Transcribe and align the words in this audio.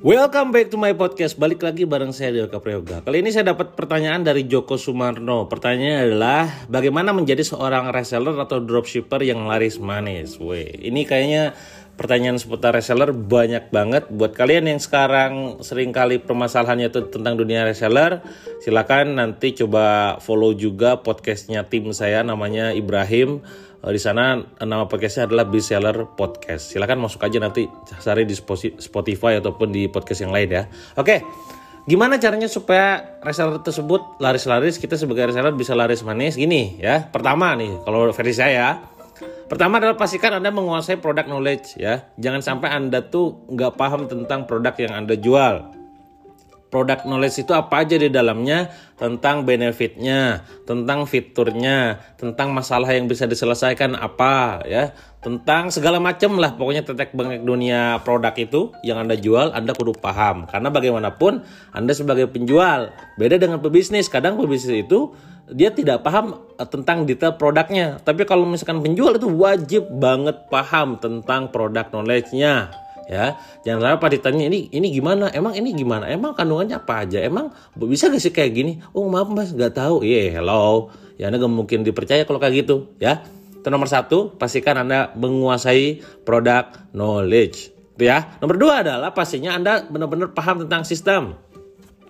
Welcome 0.00 0.48
back 0.56 0.72
to 0.72 0.80
my 0.80 0.96
podcast. 0.96 1.36
Balik 1.36 1.60
lagi 1.60 1.84
bareng 1.84 2.08
saya 2.16 2.32
Delka 2.32 2.56
Prayoga. 2.56 3.04
Kali 3.04 3.20
ini 3.20 3.36
saya 3.36 3.52
dapat 3.52 3.76
pertanyaan 3.76 4.24
dari 4.24 4.48
Joko 4.48 4.80
Sumarno. 4.80 5.44
Pertanyaannya 5.44 5.96
adalah 6.08 6.48
bagaimana 6.72 7.12
menjadi 7.12 7.44
seorang 7.44 7.92
reseller 7.92 8.32
atau 8.40 8.64
dropshipper 8.64 9.20
yang 9.20 9.44
laris 9.44 9.76
manis? 9.76 10.40
Weh, 10.40 10.72
ini 10.88 11.04
kayaknya 11.04 11.52
pertanyaan 12.00 12.40
seputar 12.40 12.72
reseller 12.72 13.12
banyak 13.12 13.68
banget 13.68 14.08
buat 14.08 14.32
kalian 14.32 14.72
yang 14.72 14.80
sekarang 14.80 15.60
sering 15.60 15.92
kali 15.92 16.16
permasalahannya 16.16 16.88
itu 16.88 17.12
tentang 17.12 17.36
dunia 17.36 17.68
reseller 17.68 18.24
silakan 18.64 19.20
nanti 19.20 19.52
coba 19.52 20.16
follow 20.24 20.56
juga 20.56 21.04
podcastnya 21.04 21.68
tim 21.68 21.92
saya 21.92 22.24
namanya 22.24 22.72
Ibrahim 22.72 23.44
Eh, 23.80 23.92
di 23.96 24.00
sana 24.00 24.36
nama 24.60 24.84
podcastnya 24.84 25.24
adalah 25.24 25.48
Seller 25.56 26.12
Podcast. 26.12 26.76
Silakan 26.76 27.00
masuk 27.00 27.24
aja 27.24 27.40
nanti 27.40 27.64
cari 27.88 28.28
di 28.28 28.36
Spotify 28.76 29.40
ataupun 29.40 29.72
di 29.72 29.88
podcast 29.88 30.20
yang 30.20 30.36
lain 30.36 30.52
ya. 30.52 30.62
Oke, 31.00 31.24
gimana 31.88 32.20
caranya 32.20 32.44
supaya 32.44 33.16
reseller 33.24 33.64
tersebut 33.64 34.20
laris-laris? 34.20 34.76
Kita 34.76 35.00
sebagai 35.00 35.32
reseller 35.32 35.56
bisa 35.56 35.72
laris 35.72 36.04
manis 36.04 36.36
gini 36.36 36.76
ya. 36.76 37.08
Pertama 37.08 37.56
nih, 37.56 37.80
kalau 37.80 38.12
versi 38.12 38.36
saya, 38.36 38.84
pertama 39.50 39.82
adalah 39.82 39.98
pastikan 39.98 40.38
anda 40.38 40.54
menguasai 40.54 41.02
produk 41.02 41.26
knowledge 41.26 41.74
ya. 41.74 42.06
Jangan 42.22 42.40
sampai 42.40 42.70
anda 42.70 43.02
tuh 43.02 43.42
nggak 43.50 43.74
paham 43.74 44.06
tentang 44.06 44.46
produk 44.46 44.72
yang 44.78 44.94
anda 44.94 45.18
jual. 45.18 45.76
Product 46.70 47.02
knowledge 47.02 47.42
itu 47.42 47.50
apa 47.50 47.82
aja 47.82 47.98
di 47.98 48.06
dalamnya? 48.06 48.70
Tentang 48.94 49.42
benefitnya, 49.42 50.46
tentang 50.70 51.02
fiturnya, 51.02 51.98
tentang 52.14 52.54
masalah 52.54 52.94
yang 52.94 53.10
bisa 53.10 53.26
diselesaikan 53.26 53.98
apa 53.98 54.62
ya, 54.62 54.94
tentang 55.18 55.74
segala 55.74 55.98
macam 55.98 56.38
lah 56.38 56.54
pokoknya 56.54 56.86
tetek 56.86 57.10
bengek 57.10 57.42
dunia 57.42 57.98
produk 58.06 58.30
itu 58.38 58.70
yang 58.86 59.02
anda 59.02 59.18
jual 59.18 59.50
anda 59.50 59.74
kudu 59.74 59.98
paham. 59.98 60.46
Karena 60.46 60.70
bagaimanapun 60.70 61.42
anda 61.74 61.90
sebagai 61.90 62.30
penjual 62.30 62.94
beda 63.18 63.42
dengan 63.42 63.58
pebisnis. 63.58 64.06
Kadang 64.06 64.38
pebisnis 64.38 64.86
itu 64.86 65.10
dia 65.52 65.70
tidak 65.74 66.06
paham 66.06 66.38
eh, 66.56 66.68
tentang 66.68 67.04
detail 67.04 67.34
produknya. 67.34 67.98
Tapi 68.02 68.24
kalau 68.24 68.46
misalkan 68.46 68.80
penjual 68.80 69.14
itu 69.14 69.28
wajib 69.30 69.86
banget 69.90 70.46
paham 70.48 70.98
tentang 71.02 71.50
produk 71.50 71.86
knowledge-nya 71.90 72.70
ya. 73.10 73.34
Jangan 73.66 73.98
lupa 73.98 74.06
ditanya 74.06 74.46
ini 74.46 74.70
ini 74.70 74.88
gimana? 74.94 75.28
Emang 75.34 75.52
ini 75.58 75.74
gimana? 75.74 76.06
Emang 76.06 76.32
kandungannya 76.32 76.78
apa 76.78 77.04
aja? 77.04 77.18
Emang 77.20 77.50
bisa 77.74 78.06
gak 78.06 78.22
sih 78.22 78.30
kayak 78.30 78.52
gini? 78.54 78.72
Oh 78.94 79.10
maaf 79.10 79.26
mas 79.28 79.50
nggak 79.50 79.74
tahu. 79.74 80.06
Iya 80.06 80.14
yeah, 80.16 80.28
hello. 80.38 80.94
Ya 81.18 81.28
anda 81.28 81.36
gak 81.36 81.52
mungkin 81.52 81.84
dipercaya 81.84 82.24
kalau 82.24 82.38
kayak 82.38 82.64
gitu 82.64 82.94
ya. 83.02 83.20
Itu 83.60 83.68
nomor 83.68 83.92
satu 83.92 84.32
pastikan 84.40 84.80
anda 84.80 85.12
menguasai 85.18 86.00
produk 86.24 86.70
knowledge 86.96 87.76
itu 88.00 88.08
ya. 88.08 88.40
Nomor 88.40 88.56
dua 88.56 88.80
adalah 88.80 89.12
pastinya 89.12 89.52
anda 89.52 89.84
benar-benar 89.84 90.32
paham 90.32 90.64
tentang 90.64 90.88
sistem 90.88 91.36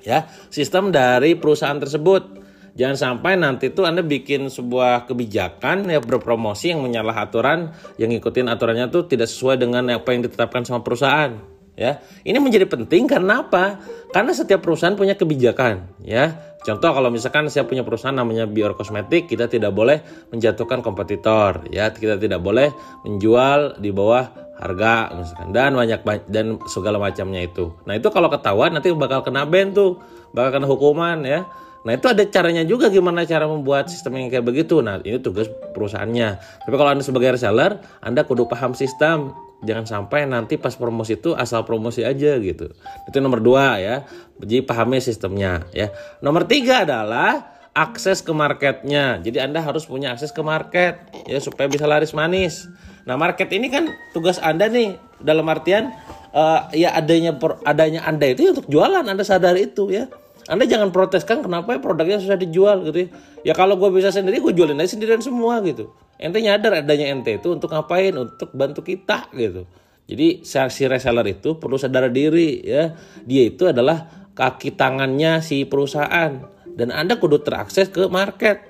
ya. 0.00 0.24
Sistem 0.48 0.88
dari 0.88 1.36
perusahaan 1.36 1.76
tersebut 1.76 2.43
Jangan 2.74 2.96
sampai 2.98 3.38
nanti 3.38 3.70
tuh 3.70 3.86
Anda 3.86 4.02
bikin 4.02 4.50
sebuah 4.50 5.06
kebijakan 5.06 5.86
ya 5.86 6.02
berpromosi 6.02 6.74
yang 6.74 6.82
menyalah 6.82 7.30
aturan, 7.30 7.70
yang 8.02 8.10
ngikutin 8.10 8.50
aturannya 8.50 8.90
tuh 8.90 9.06
tidak 9.06 9.30
sesuai 9.30 9.62
dengan 9.62 9.86
apa 9.94 10.10
yang 10.10 10.26
ditetapkan 10.26 10.66
sama 10.66 10.82
perusahaan. 10.82 11.54
Ya, 11.74 11.98
ini 12.22 12.38
menjadi 12.38 12.70
penting 12.70 13.10
karena 13.10 13.42
apa? 13.42 13.82
Karena 14.14 14.30
setiap 14.30 14.62
perusahaan 14.62 14.94
punya 14.94 15.18
kebijakan, 15.18 16.06
ya. 16.06 16.54
Contoh 16.62 16.94
kalau 16.94 17.10
misalkan 17.10 17.50
saya 17.50 17.66
punya 17.66 17.82
perusahaan 17.82 18.14
namanya 18.14 18.46
Bior 18.46 18.78
Kosmetik, 18.78 19.26
kita 19.26 19.50
tidak 19.50 19.74
boleh 19.74 19.98
menjatuhkan 20.30 20.86
kompetitor, 20.86 21.66
ya. 21.74 21.90
Kita 21.90 22.14
tidak 22.14 22.38
boleh 22.46 22.70
menjual 23.02 23.82
di 23.82 23.90
bawah 23.90 24.22
harga 24.54 25.18
misalkan 25.18 25.50
dan 25.50 25.74
banyak 25.74 26.00
dan 26.30 26.62
segala 26.70 27.02
macamnya 27.02 27.42
itu. 27.42 27.74
Nah, 27.90 27.98
itu 27.98 28.06
kalau 28.14 28.30
ketahuan 28.30 28.70
nanti 28.70 28.94
bakal 28.94 29.26
kena 29.26 29.42
ban 29.42 29.74
tuh, 29.74 29.98
bakal 30.30 30.62
kena 30.62 30.66
hukuman 30.70 31.26
ya. 31.26 31.42
Nah 31.84 31.92
itu 31.92 32.08
ada 32.08 32.24
caranya 32.24 32.64
juga 32.64 32.88
gimana 32.88 33.28
cara 33.28 33.44
membuat 33.44 33.92
sistem 33.92 34.16
yang 34.16 34.32
kayak 34.32 34.44
begitu. 34.44 34.80
Nah 34.80 35.04
ini 35.04 35.20
tugas 35.20 35.52
perusahaannya. 35.76 36.28
Tapi 36.64 36.74
kalau 36.74 36.90
anda 36.96 37.04
sebagai 37.04 37.36
reseller, 37.36 37.76
anda 38.00 38.24
kudu 38.24 38.48
paham 38.48 38.72
sistem. 38.72 39.36
Jangan 39.64 39.84
sampai 39.88 40.28
nanti 40.28 40.60
pas 40.60 40.76
promosi 40.76 41.16
itu 41.16 41.32
asal 41.36 41.64
promosi 41.64 42.04
aja 42.04 42.36
gitu. 42.40 42.72
Itu 43.08 43.16
nomor 43.20 43.44
dua 43.44 43.80
ya. 43.80 44.04
Jadi 44.40 44.64
pahami 44.64 45.00
sistemnya 45.00 45.68
ya. 45.76 45.92
Nomor 46.24 46.48
tiga 46.48 46.88
adalah 46.88 47.52
akses 47.76 48.24
ke 48.24 48.32
marketnya. 48.32 49.20
Jadi 49.20 49.40
anda 49.44 49.60
harus 49.60 49.84
punya 49.84 50.16
akses 50.16 50.32
ke 50.32 50.40
market 50.40 51.04
ya 51.28 51.36
supaya 51.40 51.68
bisa 51.68 51.84
laris 51.84 52.16
manis. 52.16 52.64
Nah 53.04 53.20
market 53.20 53.52
ini 53.52 53.68
kan 53.68 53.92
tugas 54.16 54.40
anda 54.40 54.72
nih 54.72 54.96
dalam 55.20 55.44
artian 55.52 55.92
uh, 56.32 56.68
ya 56.72 56.96
adanya 56.96 57.36
adanya 57.68 58.08
anda 58.08 58.24
itu 58.32 58.48
ya 58.48 58.50
untuk 58.56 58.68
jualan. 58.72 59.04
Anda 59.04 59.24
sadar 59.24 59.56
itu 59.60 59.92
ya 59.92 60.08
anda 60.44 60.68
jangan 60.68 60.92
protes 60.92 61.24
kan 61.24 61.40
kenapa 61.40 61.72
ya 61.72 61.80
produknya 61.80 62.20
susah 62.20 62.36
dijual 62.36 62.84
gitu 62.84 63.08
ya. 63.08 63.08
Ya 63.50 63.52
kalau 63.56 63.80
gue 63.80 63.88
bisa 63.88 64.12
sendiri 64.12 64.44
gue 64.44 64.52
jualin 64.52 64.76
aja 64.76 64.92
sendirian 64.92 65.24
semua 65.24 65.64
gitu. 65.64 65.88
Ente 66.20 66.44
nyadar 66.44 66.84
adanya 66.84 67.08
ente 67.08 67.40
itu 67.40 67.48
untuk 67.48 67.72
ngapain? 67.72 68.12
Untuk 68.12 68.52
bantu 68.52 68.84
kita 68.84 69.32
gitu. 69.32 69.64
Jadi 70.04 70.44
si 70.44 70.84
reseller 70.84 71.24
itu 71.32 71.56
perlu 71.56 71.80
sadar 71.80 72.12
diri 72.12 72.60
ya. 72.60 72.92
Dia 73.24 73.42
itu 73.48 73.72
adalah 73.72 74.28
kaki 74.36 74.76
tangannya 74.76 75.40
si 75.40 75.64
perusahaan. 75.64 76.44
Dan 76.68 76.92
Anda 76.92 77.16
kudu 77.16 77.40
terakses 77.40 77.88
ke 77.88 78.04
market. 78.12 78.60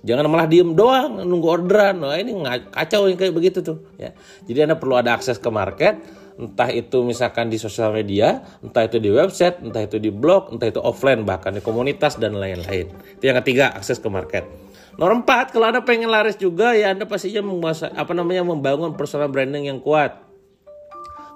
Jangan 0.00 0.24
malah 0.32 0.48
diem 0.48 0.72
doang 0.72 1.20
nunggu 1.20 1.48
orderan. 1.60 2.00
Wah 2.00 2.16
ini 2.16 2.32
kacau 2.72 3.12
yang 3.12 3.20
kayak 3.20 3.36
begitu 3.36 3.60
tuh 3.60 3.84
ya. 4.00 4.16
Jadi 4.48 4.64
Anda 4.64 4.80
perlu 4.80 4.96
ada 4.96 5.12
akses 5.12 5.36
ke 5.36 5.52
market 5.52 6.00
entah 6.40 6.72
itu 6.72 7.04
misalkan 7.04 7.52
di 7.52 7.60
sosial 7.60 7.92
media, 7.92 8.40
entah 8.64 8.88
itu 8.88 8.96
di 8.96 9.12
website, 9.12 9.60
entah 9.60 9.84
itu 9.84 10.00
di 10.00 10.08
blog, 10.08 10.56
entah 10.56 10.72
itu 10.72 10.80
offline 10.80 11.28
bahkan 11.28 11.52
di 11.52 11.60
komunitas 11.60 12.16
dan 12.16 12.40
lain-lain. 12.40 12.88
Itu 13.20 13.24
yang 13.28 13.36
ketiga, 13.44 13.76
akses 13.76 14.00
ke 14.00 14.08
market. 14.08 14.48
Nomor 14.96 15.22
empat, 15.22 15.52
kalau 15.52 15.68
Anda 15.68 15.84
pengen 15.84 16.10
laris 16.10 16.36
juga 16.40 16.76
ya 16.76 16.92
Anda 16.92 17.06
pastinya 17.08 17.44
menguasai 17.44 17.94
apa 17.94 18.12
namanya 18.16 18.42
membangun 18.42 18.96
personal 18.96 19.28
branding 19.28 19.68
yang 19.68 19.78
kuat. 19.80 20.16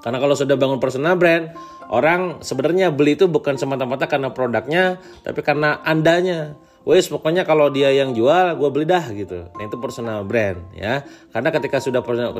Karena 0.04 0.20
kalau 0.20 0.37
sudah 0.37 0.53
bangun 0.60 0.81
personal 0.84 1.16
brand, 1.16 1.48
orang 1.88 2.44
sebenarnya 2.44 2.93
beli 2.93 3.16
itu 3.16 3.25
bukan 3.25 3.56
semata-mata 3.56 4.04
karena 4.04 4.32
produknya, 4.37 5.00
tapi 5.25 5.41
karena 5.41 5.81
andanya. 5.81 6.56
Wes 6.84 7.09
pokoknya 7.09 7.49
kalau 7.49 7.72
dia 7.72 7.89
yang 7.97 8.12
jual 8.12 8.61
gue 8.61 8.69
beli 8.69 8.84
dah 8.84 9.09
gitu. 9.09 9.49
Nah 9.56 9.65
itu 9.65 9.77
personal 9.81 10.21
brand 10.28 10.61
ya. 10.77 11.00
Karena 11.33 11.49
ketika 11.49 11.81
sudah 11.81 12.05
personal, 12.05 12.37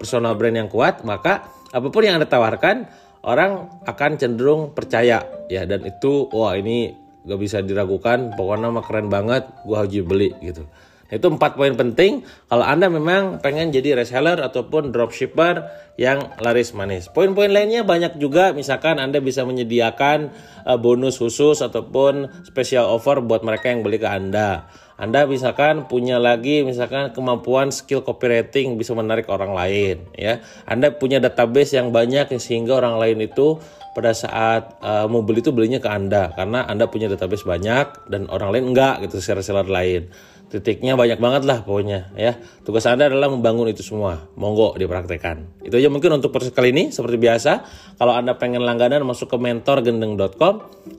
personal, 0.00 0.32
brand 0.32 0.56
yang 0.56 0.68
kuat 0.72 1.04
maka 1.04 1.52
apa 1.68 1.86
pun 1.92 2.00
yang 2.00 2.16
anda 2.16 2.28
tawarkan 2.28 2.88
orang 3.20 3.68
akan 3.84 4.16
cenderung 4.16 4.72
percaya 4.72 5.28
ya 5.52 5.68
dan 5.68 5.84
itu 5.84 6.32
wah 6.32 6.56
ini 6.56 6.96
gak 7.28 7.36
bisa 7.36 7.60
diragukan 7.60 8.32
pokoknya 8.32 8.72
mah 8.72 8.80
keren 8.80 9.12
banget 9.12 9.44
gue 9.68 9.76
harus 9.76 9.92
beli 10.08 10.32
gitu. 10.40 10.64
Itu 11.10 11.28
empat 11.28 11.58
poin 11.58 11.74
penting 11.74 12.22
kalau 12.46 12.62
Anda 12.62 12.86
memang 12.86 13.42
pengen 13.42 13.74
jadi 13.74 13.98
reseller 13.98 14.38
ataupun 14.38 14.94
dropshipper 14.94 15.66
yang 15.98 16.32
laris 16.40 16.72
manis. 16.72 17.10
Poin-poin 17.12 17.50
lainnya 17.50 17.84
banyak 17.84 18.16
juga, 18.16 18.56
misalkan 18.56 18.96
Anda 18.96 19.20
bisa 19.20 19.44
menyediakan 19.44 20.32
uh, 20.64 20.78
bonus 20.78 21.20
khusus 21.20 21.60
ataupun 21.60 22.46
special 22.46 22.88
offer 22.88 23.20
buat 23.20 23.44
mereka 23.44 23.68
yang 23.68 23.82
beli 23.84 24.00
ke 24.00 24.08
Anda. 24.08 24.70
Anda 25.00 25.24
misalkan 25.24 25.88
punya 25.88 26.20
lagi 26.20 26.60
misalkan 26.60 27.16
kemampuan 27.16 27.72
skill 27.72 28.04
copywriting 28.04 28.76
bisa 28.76 28.92
menarik 28.92 29.32
orang 29.32 29.56
lain 29.56 30.04
ya. 30.12 30.44
Anda 30.68 30.92
punya 30.92 31.16
database 31.24 31.80
yang 31.80 31.88
banyak 31.88 32.28
sehingga 32.36 32.76
orang 32.76 33.00
lain 33.00 33.24
itu 33.24 33.56
pada 33.90 34.14
saat 34.14 34.78
uh, 34.80 35.10
mau 35.10 35.26
beli 35.26 35.42
itu 35.42 35.50
belinya 35.50 35.82
ke 35.82 35.90
Anda 35.90 36.30
karena 36.34 36.66
Anda 36.66 36.86
punya 36.86 37.10
database 37.10 37.42
banyak 37.42 38.10
dan 38.10 38.30
orang 38.30 38.54
lain 38.54 38.64
enggak 38.74 39.02
gitu 39.06 39.18
seller-seller 39.18 39.66
lain. 39.66 40.10
Titiknya 40.50 40.98
banyak 40.98 41.22
banget 41.22 41.46
lah 41.46 41.62
pokoknya 41.62 42.10
ya. 42.18 42.34
Tugas 42.66 42.82
anda 42.82 43.06
adalah 43.06 43.30
membangun 43.30 43.70
itu 43.70 43.86
semua. 43.86 44.26
Monggo 44.34 44.74
dipraktekkan. 44.74 45.62
Itu 45.62 45.78
aja 45.78 45.86
mungkin 45.86 46.18
untuk 46.18 46.34
proses 46.34 46.50
kali 46.50 46.74
ini 46.74 46.90
seperti 46.90 47.22
biasa. 47.22 47.62
Kalau 47.94 48.18
anda 48.18 48.34
pengen 48.34 48.66
langganan 48.66 49.06
masuk 49.06 49.30
ke 49.30 49.38
mentorgendeng.com 49.38 50.54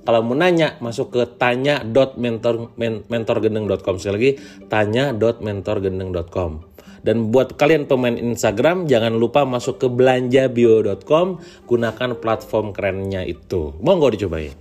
kalau 0.08 0.24
mau 0.24 0.40
nanya 0.40 0.80
masuk 0.80 1.12
ke 1.12 1.28
tanya.mentorgendeng.com 1.36 3.96
sekali 4.00 4.16
lagi 4.16 4.40
tanya.mentorgendeng.com 4.72 6.71
dan 7.02 7.34
buat 7.34 7.58
kalian 7.58 7.90
pemain 7.90 8.14
Instagram 8.14 8.86
jangan 8.86 9.18
lupa 9.18 9.44
masuk 9.44 9.82
ke 9.82 9.88
belanjabio.com 9.90 11.42
gunakan 11.66 12.12
platform 12.22 12.74
kerennya 12.78 13.26
itu. 13.26 13.74
Monggo 13.82 14.14
dicobain 14.14 14.61